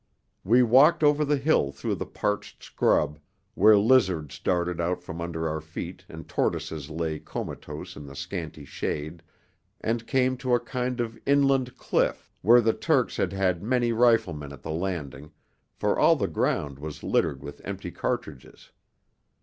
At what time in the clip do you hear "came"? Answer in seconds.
10.07-10.37